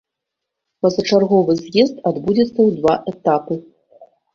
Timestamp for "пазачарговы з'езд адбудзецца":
0.85-2.51